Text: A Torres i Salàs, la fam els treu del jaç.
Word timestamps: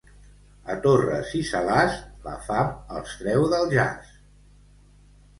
A 0.75 0.75
Torres 0.85 1.33
i 1.39 1.41
Salàs, 1.49 1.99
la 2.23 2.33
fam 2.47 2.71
els 3.01 3.13
treu 3.19 3.45
del 3.53 3.69
jaç. 3.75 4.09